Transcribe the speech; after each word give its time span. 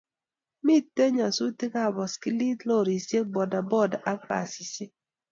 Mitei 0.65 1.11
nyasutikab 1.15 1.91
boskilit, 1.95 2.57
che 2.59 2.65
lorisiek 2.69 3.25
bodaboda 3.33 3.97
ak 4.11 4.19
basisiek 4.29 4.91